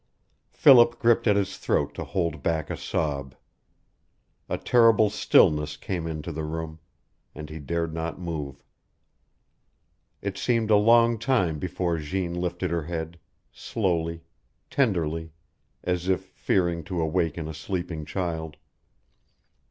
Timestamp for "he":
7.51-7.59